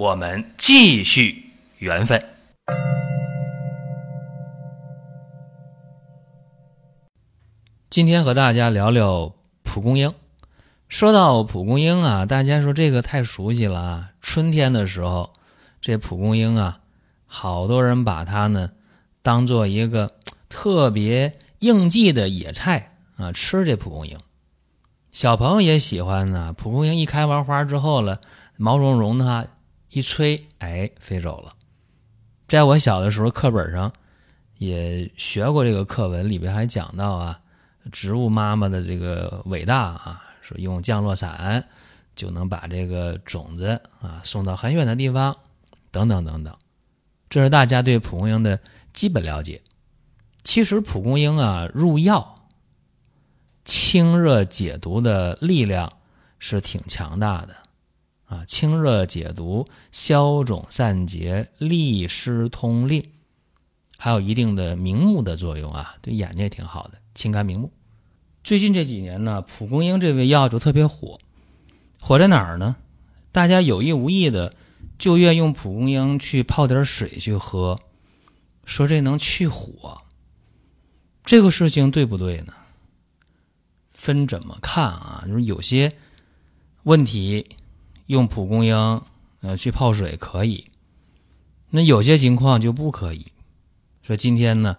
[0.00, 1.44] 我们继续
[1.76, 2.24] 缘分。
[7.90, 10.14] 今天和大家聊聊蒲公英。
[10.88, 14.10] 说到蒲公英啊，大家说这个太熟悉了啊。
[14.22, 15.34] 春天的时候，
[15.82, 16.80] 这蒲公英啊，
[17.26, 18.70] 好多人把它呢
[19.20, 20.12] 当做一个
[20.48, 24.18] 特别应季的野菜啊，吃这蒲公英。
[25.10, 26.54] 小朋友也喜欢呢。
[26.54, 28.22] 蒲公英一开完花之后了，
[28.56, 29.50] 毛茸茸的，
[29.90, 31.54] 一吹，哎，飞走了。
[32.48, 33.92] 在我小的时候，课本上
[34.58, 37.40] 也学过这个课文，里边还讲到啊，
[37.92, 40.24] 植物妈妈的这个伟大啊。
[40.42, 41.64] 说用降落伞
[42.16, 45.36] 就能把这个种子啊送到很远的地方，
[45.92, 46.56] 等等等等，
[47.28, 48.58] 这是大家对蒲公英的
[48.92, 49.62] 基本了解。
[50.42, 52.48] 其实蒲公英啊入药、
[53.64, 55.92] 清热解毒的力量
[56.40, 57.54] 是挺强大的
[58.30, 63.04] 啊，清热解毒、消肿散结、利湿通淋，
[63.98, 67.72] 还有一定的明目的作用啊，对眼睛也挺好的，清肝明目。
[68.44, 71.18] 最近这几年呢，蒲公英这味药就特别火，
[71.98, 72.76] 火在哪儿呢？
[73.32, 74.54] 大家有意无意的
[74.96, 77.80] 就愿用蒲公英去泡点水去喝，
[78.64, 80.02] 说这能去火。
[81.24, 82.54] 这个事情对不对呢？
[83.92, 85.24] 分怎么看啊？
[85.26, 85.92] 就是有些
[86.84, 87.44] 问题
[88.10, 89.00] 用蒲公英
[89.40, 90.68] 呃去泡水可以，
[91.70, 93.26] 那有些情况就不可以。
[94.02, 94.76] 说今天呢？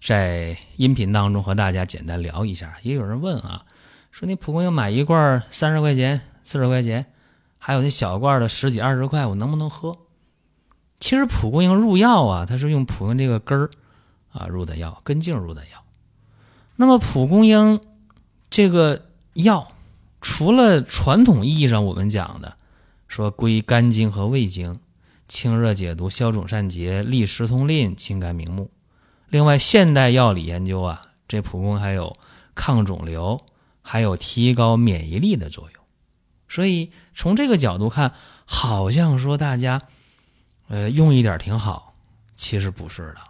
[0.00, 3.64] 在音频当中和大家简单聊一下，也有人问啊，
[4.12, 7.06] 说那蒲公英买一罐三十块钱、四十块钱，
[7.58, 9.98] 还有那小罐的十几二十块，我能不能喝？
[11.00, 13.68] 其实蒲公英入药啊，它是用蒲公英这个根儿
[14.30, 15.84] 啊入的药，根茎入的药。
[16.76, 17.80] 那么蒲公英
[18.48, 19.66] 这个药，
[20.20, 22.56] 除了传统意义上我们讲的
[23.08, 24.78] 说归肝经和胃经，
[25.26, 28.70] 清热解毒、消肿散结、利湿通淋、清肝明目。
[29.28, 32.16] 另外，现代药理研究啊，这蒲公英还有
[32.54, 33.44] 抗肿瘤，
[33.82, 35.82] 还有提高免疫力的作用。
[36.48, 38.14] 所以从这个角度看，
[38.46, 39.82] 好像说大家，
[40.68, 41.94] 呃，用一点挺好，
[42.36, 43.20] 其实不是的。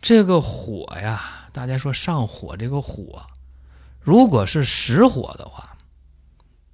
[0.00, 3.26] 这个火呀，大家说上火，这个火，
[4.00, 5.76] 如果是实火的话，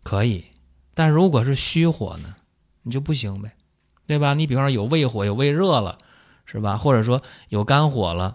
[0.02, 0.44] 可以；
[0.94, 2.36] 但如果是虚火呢，
[2.82, 3.52] 你就不行呗，
[4.06, 4.34] 对吧？
[4.34, 5.98] 你比方说有胃火，有胃热了。
[6.46, 6.76] 是吧？
[6.76, 8.34] 或者说有肝火了，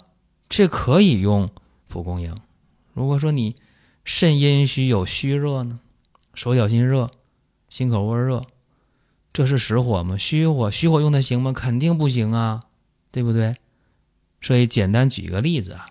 [0.50, 1.48] 这可以用
[1.88, 2.36] 蒲公英。
[2.94, 3.56] 如果说你
[4.03, 5.80] 肾阴虚有虚热呢，
[6.34, 7.12] 手脚心热、
[7.69, 8.44] 心口窝热，
[9.31, 10.18] 这是实火吗？
[10.18, 11.53] 虚火，虚火用它行吗？
[11.53, 12.64] 肯定不行啊，
[13.12, 13.56] 对不对？
[14.42, 15.86] 所以简单举一个例子啊。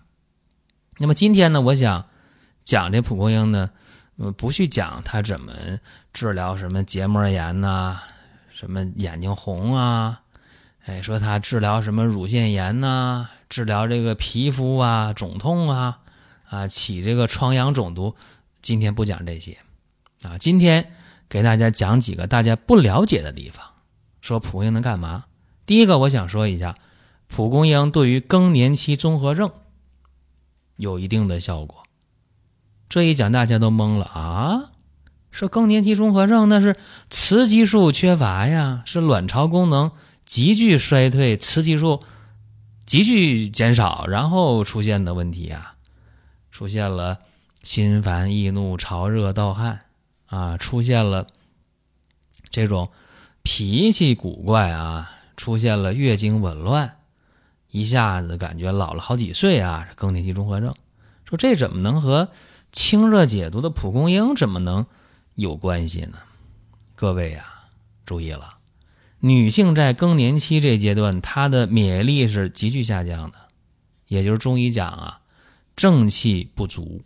[0.98, 2.08] 那么今天呢，我想
[2.64, 3.70] 讲这蒲公英呢，
[4.18, 5.52] 呃，不去讲它怎么
[6.12, 7.98] 治疗什么结膜炎呐，
[8.52, 10.20] 什么眼睛红啊。
[10.84, 13.28] 哎，说它治疗什么乳腺炎呐？
[13.48, 16.00] 治疗这个皮肤啊肿痛啊，
[16.48, 18.14] 啊起这个疮疡肿毒。
[18.60, 19.56] 今天不讲这些，
[20.22, 20.92] 啊，今天
[21.28, 23.64] 给大家讲几个大家不了解的地方。
[24.20, 25.26] 说蒲公英能干嘛？
[25.64, 26.74] 第一个，我想说一下，
[27.28, 29.50] 蒲公英对于更年期综合症
[30.76, 31.84] 有一定的效果。
[32.88, 34.70] 这一讲大家都懵了啊！
[35.30, 36.76] 说更年期综合症那是
[37.10, 39.92] 雌激素缺乏呀，是卵巢功能。
[40.24, 42.02] 急剧衰退，雌激素
[42.84, 45.74] 急剧减少，然后出现的问题啊，
[46.50, 47.18] 出现了
[47.62, 49.80] 心烦易怒、潮热盗汗
[50.26, 51.26] 啊，出现了
[52.50, 52.90] 这种
[53.42, 56.96] 脾气古怪啊，出现了月经紊乱，
[57.70, 60.74] 一下子感觉老了好几岁啊，更年期综合症。
[61.24, 62.28] 说这怎么能和
[62.72, 64.86] 清热解毒的蒲公英怎么能
[65.34, 66.18] 有关系呢？
[66.94, 67.44] 各位呀，
[68.04, 68.58] 注意了。
[69.20, 73.38] 女性在更年期这阶段，她的免疫力是急剧下降的，
[74.06, 75.20] 也就是中医讲啊，
[75.74, 77.02] 正气不足。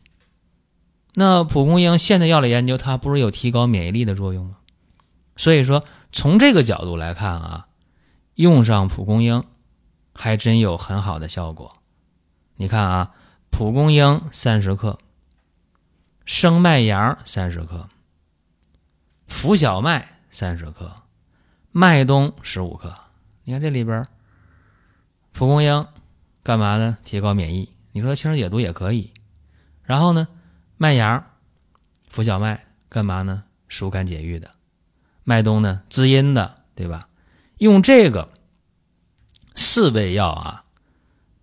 [1.15, 4.57] 那蒲公英现在药理研究，它不是有提高免疫力的作用吗？
[5.37, 7.69] 所以说，从这个角度来看啊，
[8.35, 9.45] 用上蒲公英
[10.15, 11.75] 还真有很好的效果。
[12.57, 13.13] 你看啊，
[13.51, 14.99] 蒲公英三十克，
[16.25, 17.89] 生麦芽三十克，
[19.27, 21.03] 浮小麦三十克。
[21.71, 22.95] 麦冬十五克，
[23.45, 24.07] 你看这里边，
[25.33, 25.87] 蒲公英
[26.43, 26.99] 干嘛呢？
[27.03, 27.71] 提高免疫。
[27.93, 29.11] 你说清热解毒也可以。
[29.83, 30.29] 然后呢，
[30.77, 31.27] 麦芽、
[32.09, 33.45] 浮小麦干嘛呢？
[33.69, 34.51] 疏肝解郁的。
[35.25, 37.09] 麦冬呢，滋阴的，对吧？
[37.59, 38.29] 用这个
[39.55, 40.65] 四味药啊，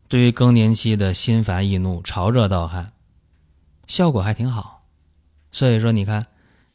[0.08, 2.94] 对于更年期的心烦易怒、潮热盗汗，
[3.90, 4.86] 效果还挺好。
[5.52, 6.26] 所以说，你看，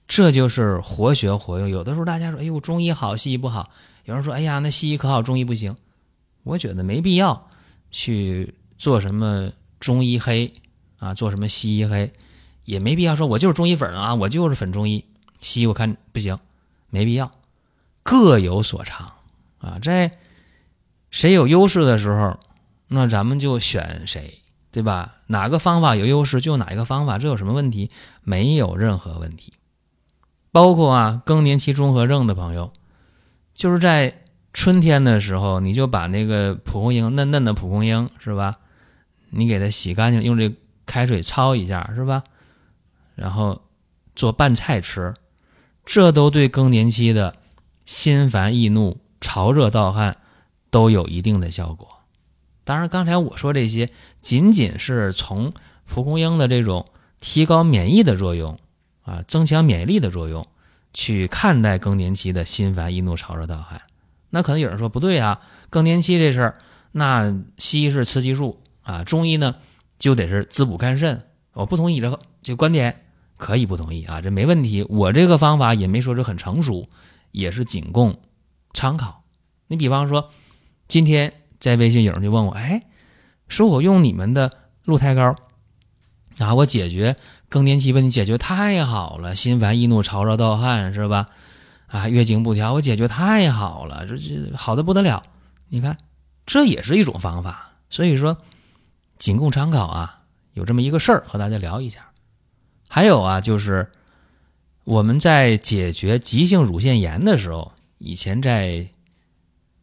[0.06, 1.70] 这就是活学活用。
[1.70, 3.70] 有的时候大家说：“哎呦，中医好，西医不好。”
[4.04, 5.74] 有人说：“哎呀，那西医可好，中医不行。”
[6.44, 7.48] 我觉得没必要
[7.90, 9.50] 去做什么
[9.80, 10.52] 中医黑
[10.98, 12.12] 啊，做什么西医黑，
[12.64, 15.02] 也没必要说我就是中医粉啊，我就是粉中医，
[15.40, 16.38] 西医我看不行。
[16.90, 17.32] 没必要，
[18.04, 19.12] 各有所长
[19.58, 19.78] 啊！
[19.82, 20.12] 在
[21.10, 22.38] 谁有优势的时候，
[22.86, 24.38] 那咱们就选谁，
[24.74, 25.14] 对吧？
[25.28, 27.88] 哪个方法有优势，就哪一个方法，这有什么问题？
[28.24, 29.52] 没有任何问题。
[30.50, 32.72] 包括啊，更年期综合症的朋友，
[33.54, 38.56] 就是在春天的时候，你就把那个蒲公英嫩嫩的蒲公英是吧？
[39.30, 40.52] 你给它洗干净，用这
[40.86, 42.24] 开水焯一下是吧？
[43.14, 43.62] 然后
[44.16, 45.14] 做拌菜吃。
[45.86, 47.36] 这都对更年期的
[47.86, 50.16] 心烦易怒、潮热盗汗
[50.68, 51.86] 都有一定的效果。
[52.64, 53.90] 当然，刚才我说这些
[54.20, 55.52] 仅仅是从
[55.86, 56.86] 蒲公英的这种
[57.20, 58.58] 提高免疫的作用
[59.02, 60.46] 啊，增强免疫力的作用
[60.92, 63.80] 去看待更年期的心烦易怒、潮热盗汗。
[64.30, 65.40] 那可能有人说不对啊，
[65.70, 66.58] 更年期这事儿，
[66.92, 69.56] 那西医是雌激素啊，中医呢
[69.98, 71.22] 就得是滋补肝肾。
[71.52, 73.00] 我不同意这个这观点。
[73.36, 74.86] 可以不同意啊，这没问题。
[74.88, 76.88] 我这个方法也没说是很成熟，
[77.32, 78.16] 也是仅供
[78.72, 79.24] 参考。
[79.66, 80.30] 你比方说，
[80.86, 81.32] 今天
[81.64, 82.82] 在微信有人就问我，哎，
[83.48, 84.52] 说我用你们的
[84.84, 85.34] 鹿胎膏
[86.36, 87.16] 啊，我解决
[87.48, 91.26] 更年期问题解决太好了，心烦易怒、潮热盗汗是吧？
[91.86, 95.22] 啊，月经不调我解决太好了，这这好的不得了。
[95.70, 95.96] 你看，
[96.44, 97.72] 这也是一种方法。
[97.88, 98.36] 所以说，
[99.18, 100.20] 仅供参考啊。
[100.52, 102.10] 有这么一个事儿和大家聊一下。
[102.88, 103.90] 还有啊，就是
[104.84, 108.86] 我们在解决急性乳腺炎的时候，以前在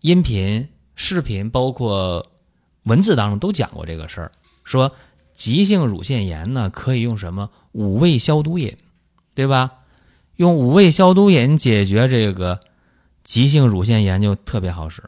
[0.01, 2.25] 音频、视频，包括
[2.83, 4.31] 文字当中都讲过这个事儿。
[4.63, 4.91] 说
[5.33, 8.77] 急性乳腺炎呢，可以用什么五味消毒饮，
[9.33, 9.71] 对吧？
[10.35, 12.59] 用五味消毒饮解决这个
[13.23, 15.03] 急性乳腺炎就特别好使。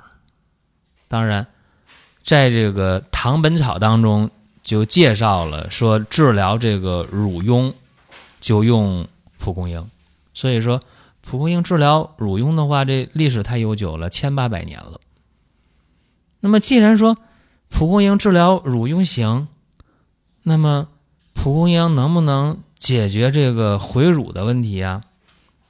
[1.07, 1.45] 当然，
[2.23, 4.29] 在这个《唐本草》当中
[4.61, 7.73] 就介绍了说治疗这个乳痈。
[8.41, 9.07] 就用
[9.37, 9.89] 蒲公英，
[10.33, 10.81] 所以说
[11.21, 14.99] 蒲公英治疗乳痈的话，这历史太悠久了，千八百年了。
[16.43, 17.15] 那么既然说
[17.69, 19.47] 蒲公英治疗乳痈行，
[20.41, 20.89] 那么
[21.33, 25.01] 蒲公英能不能解决这个回乳的问题啊？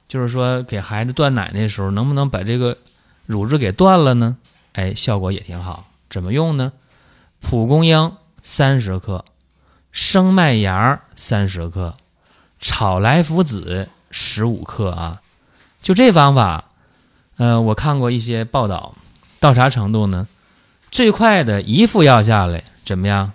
[0.08, 2.76] 就是说给孩子断奶那时候，能不能把这个
[3.24, 4.36] 乳汁给断了呢？
[4.72, 5.86] 哎，效果也挺好。
[6.10, 6.72] 怎么用呢？
[7.40, 8.10] 蒲公英
[8.42, 9.24] 三十克，
[9.92, 11.94] 生麦芽三十克。
[12.58, 15.22] 炒莱菔子十五克啊，
[15.80, 16.64] 就这方法，
[17.36, 18.96] 呃，我看过一些报道，
[19.38, 20.26] 到啥程度呢？
[20.94, 23.32] 最快的一副药下来怎么样？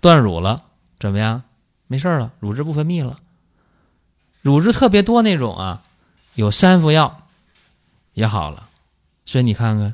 [0.00, 0.62] 断乳了，
[1.00, 1.42] 怎么样？
[1.88, 3.18] 没事了，乳汁不分泌了。
[4.42, 5.82] 乳汁特别多那种啊，
[6.36, 7.26] 有三副药
[8.12, 8.68] 也好了。
[9.26, 9.92] 所以你看看，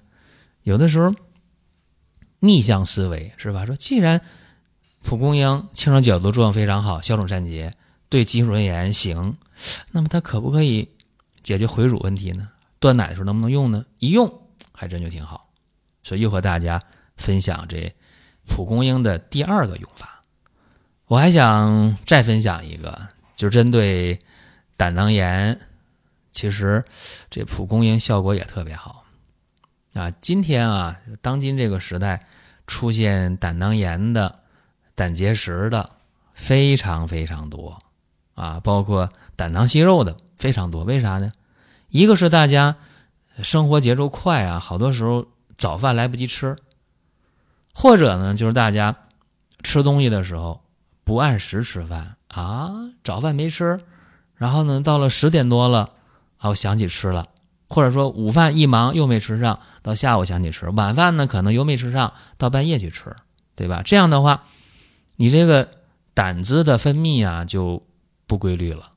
[0.65, 1.15] 有的时候
[2.41, 3.65] 逆向思维是吧？
[3.65, 4.21] 说既然
[5.03, 7.73] 蒲公英清热解毒作用非常好，消肿散结。
[8.11, 9.39] 对急性乳腺炎行，
[9.91, 10.87] 那么它可不可以
[11.43, 12.51] 解决回乳问题呢？
[12.79, 13.87] 断奶的时候能不能用呢？
[14.01, 14.31] 一用
[14.71, 15.49] 还真就挺好，
[16.03, 16.79] 所以又和大家
[17.17, 17.95] 分享这
[18.47, 20.23] 蒲公英的第二个用法。
[21.07, 24.19] 我还想再分享一个，就针对
[24.77, 25.59] 胆囊炎，
[26.33, 26.85] 其实
[27.31, 29.05] 这蒲公英效果也特别好
[29.95, 30.11] 啊。
[30.21, 32.27] 今天啊，当今这个时代
[32.67, 34.41] 出现胆囊炎的、
[34.95, 35.91] 胆结石的
[36.35, 37.81] 非常非常多。
[38.35, 41.31] 啊，包括胆囊息肉的非常多，为啥呢？
[41.89, 42.77] 一个是大家
[43.43, 46.55] 生活节奏快啊，好多时候早饭来不及吃，
[47.77, 48.97] 或者呢，就是大家
[49.63, 50.63] 吃东西的时候
[51.05, 52.73] 不按时吃饭啊，
[53.05, 53.79] 早饭没吃，
[54.35, 55.91] 然后呢，到了十点多了，
[56.39, 57.29] 啊，我想起吃了，
[57.69, 63.15] 或者说午饭一忙又没吃上，到下午想起吃，晚饭呢可能又没吃上，到半夜去吃，
[63.55, 63.83] 对吧？
[63.85, 64.45] 这样的话，
[65.17, 65.69] 你这个
[66.15, 67.83] 胆汁的分泌啊就。
[68.29, 68.91] 不规律了，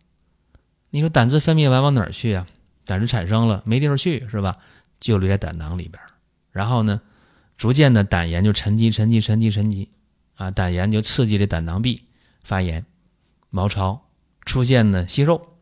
[0.90, 2.48] 你说胆汁分泌完往哪儿去啊？
[2.84, 4.58] 胆汁产生了没地方去是吧？
[5.00, 6.02] 就留在胆囊里边，
[6.52, 7.00] 然后呢，
[7.60, 9.90] 逐渐的胆盐就沉积、沉积、沉积、沉积，
[10.36, 12.06] 啊，胆盐就刺激这胆囊壁
[12.42, 12.86] 发炎、
[13.50, 14.08] 毛糙，
[14.46, 15.58] 出现呢息肉，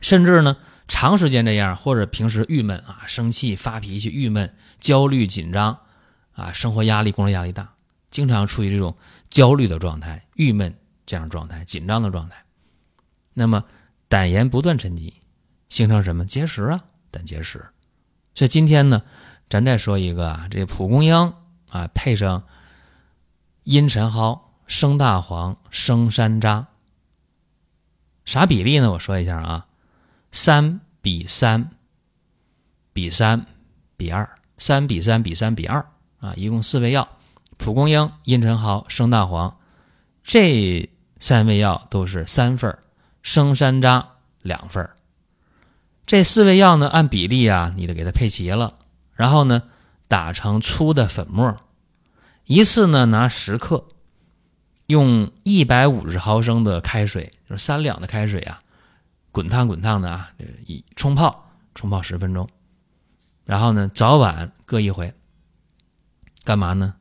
[0.00, 0.56] 甚至呢
[0.88, 5.78] 长时间这样，或者平时郁闷啊、生气、发脾气、郁闷、焦虑、紧张
[6.32, 7.72] 啊，生活压力、工作压力大，
[8.10, 8.96] 经常处于这种
[9.30, 10.74] 焦虑的状态、郁闷
[11.06, 12.44] 这样状态、紧张的状态，
[13.32, 13.62] 那么
[14.08, 15.14] 胆盐不断沉积，
[15.68, 16.80] 形成什么结石啊？
[17.12, 17.64] 胆结石。
[18.34, 19.02] 所以今天呢，
[19.52, 21.34] 咱再说一个啊，这蒲公英
[21.68, 22.42] 啊，配上
[23.64, 26.64] 茵陈蒿、生大黄、生山楂，
[28.24, 28.90] 啥比例呢？
[28.90, 29.66] 我说一下啊，
[30.30, 31.68] 三比三
[32.94, 33.44] 比三
[33.94, 35.84] 比二，三比三比三比二
[36.20, 37.06] 啊，一共四味药：
[37.58, 39.54] 蒲公英、茵陈蒿、生大黄，
[40.24, 42.78] 这三味药都是三份
[43.22, 44.02] 生山楂
[44.40, 44.88] 两份
[46.06, 48.78] 这四味药呢，按比例啊，你得给它配齐了，
[49.14, 49.62] 然后呢，
[50.08, 51.56] 打成粗的粉末，
[52.44, 53.84] 一次呢拿十克，
[54.86, 58.62] 用一百五十毫升的开水，就是三两的开水啊，
[59.30, 60.32] 滚烫滚烫的啊，
[60.66, 62.48] 一冲泡，冲泡十分钟，
[63.44, 65.14] 然后呢，早晚各一回，
[66.44, 66.94] 干嘛呢？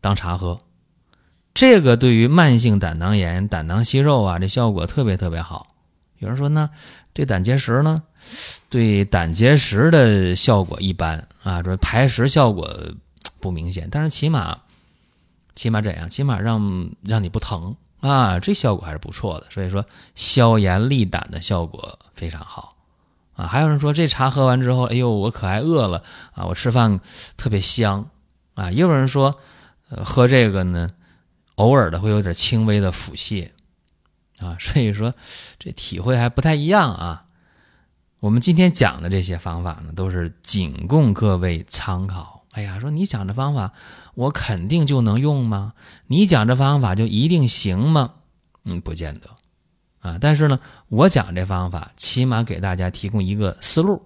[0.00, 0.60] 当茶喝，
[1.54, 5.76] 这个对于慢性胆囊炎、胆囊息肉啊，这效果特别特别好。
[6.18, 6.70] 有人说呢，
[7.12, 8.02] 对胆结石呢？
[8.68, 12.74] 对胆结石的效果一般啊，说排石效果
[13.40, 14.58] 不明显，但是起码
[15.54, 19.46] 起码这样，起码让让你不疼啊，这效果还是不错的。
[19.50, 22.76] 所以说消炎利胆的效果非常好
[23.34, 23.46] 啊。
[23.46, 26.02] 还有人说这茶喝完之后，哎呦，我可爱饿了
[26.34, 26.98] 啊，我吃饭
[27.36, 28.08] 特别香
[28.54, 28.70] 啊。
[28.70, 29.38] 也有人说，
[29.90, 30.90] 呃，喝这个呢，
[31.56, 33.50] 偶尔的会有点轻微的腹泻
[34.38, 34.56] 啊。
[34.58, 35.12] 所以说
[35.58, 37.26] 这体会还不太一样啊。
[38.22, 42.44] 我们今天讲的这些方法呢，都是仅供各位参考。
[42.52, 43.72] 哎呀，说你讲这方法，
[44.14, 45.72] 我肯定就能用吗？
[46.06, 48.12] 你讲这方法就一定行吗？
[48.62, 49.28] 嗯，不见得
[50.08, 50.18] 啊。
[50.20, 54.00] 但是呢，我讲这方法，起码给大家提供一个思路。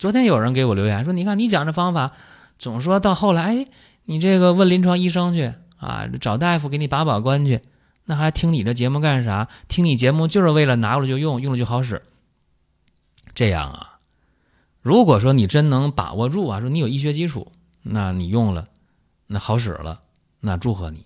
[0.00, 2.10] 昨天有人给我留言说：“你看你讲这方法，
[2.58, 3.68] 总说到后来，哎，
[4.06, 7.60] 你这个问临床医生去啊，找大夫给你把把关去，
[8.06, 9.46] 那还听你这节目干啥？
[9.68, 12.02] 听你节目就是为了拿过来就用，用了就好使。”
[13.34, 13.98] 这样啊，
[14.80, 17.50] 如果说你真能把握住啊，说你有医学基础，
[17.82, 18.68] 那你用了，
[19.26, 20.00] 那好使了，
[20.40, 21.04] 那祝贺你。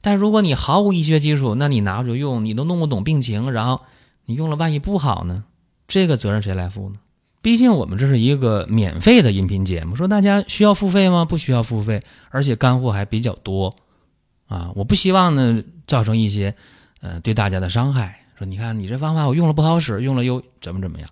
[0.00, 3.82] 但如果你毫无医学基础，那你拿着用，你都弄不懂病情，然后
[4.24, 5.44] 你用了，万一不好呢？
[5.86, 6.96] 这个责任谁来负呢？
[7.42, 11.24] 毕竟我们这是一个免费的音频节目，说大家需要付费吗？
[11.24, 13.74] 不需要付费，而且干货还比较多
[14.46, 14.70] 啊！
[14.74, 16.54] 我不希望呢造成一些
[17.00, 18.20] 呃对大家的伤害。
[18.38, 21.08] 说你看你这方法我用了不好使，用了又怎么怎么样？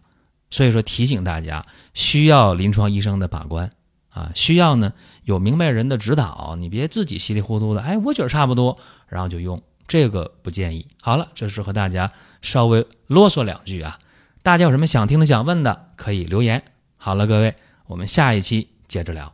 [0.51, 1.65] 所以说提醒大家，
[1.95, 3.71] 需要临床医生的把关
[4.11, 4.93] 啊，需要呢
[5.25, 8.79] 有明白人的指导，你别自己稀里糊涂的，哎，我觉得差不多，
[9.09, 10.87] 然后就用，这个不建议。
[11.03, 13.99] 好了，这是和大家稍微啰嗦两句啊，
[14.43, 16.63] 大家有什么想听的、想问的，可以留言。
[16.97, 17.55] 好了，各位，
[17.87, 19.33] 我们下一期接着聊。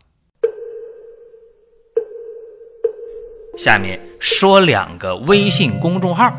[3.56, 6.36] 下面说两个微信公众号：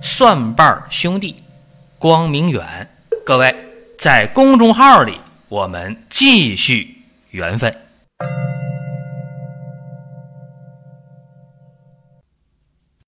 [0.00, 1.36] 蒜瓣兄弟、
[1.98, 2.90] 光明远，
[3.26, 3.54] 各位。
[3.98, 7.85] 在公众号里，我们继续缘分。